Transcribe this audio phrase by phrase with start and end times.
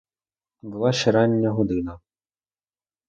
[0.61, 1.99] Була ще рання година.